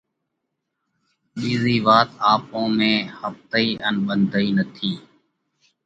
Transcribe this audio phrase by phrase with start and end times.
[1.39, 4.91] ٻِيزئِي وات آپون ۾ ۿپتئِي ان ٻنڌئِي نٿِي،